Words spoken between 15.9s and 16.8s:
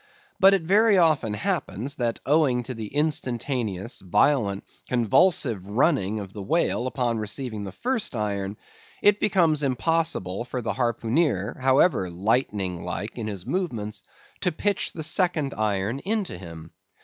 into him.